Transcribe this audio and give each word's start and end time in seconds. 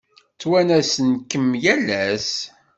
Ttwanasen-kem 0.33 1.47
yal 1.63 1.85
ass. 2.03 2.29